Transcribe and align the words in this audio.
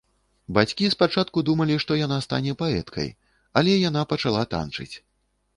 Бацькі 0.57 0.87
спачатку 0.93 1.43
думалі, 1.49 1.75
што 1.83 1.99
яна 1.99 2.17
стане 2.27 2.57
паэткай, 2.63 3.13
але 3.63 3.77
яна 3.89 4.01
пачала 4.15 4.41
танчыць. 4.57 4.93